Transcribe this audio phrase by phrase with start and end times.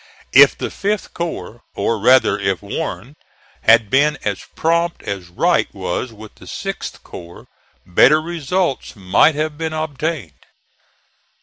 [0.33, 3.13] If the 5th corps, or rather if Warren,
[3.61, 7.45] had been as prompt as Wright was with the 6th corps,
[7.85, 10.41] better results might have been obtained.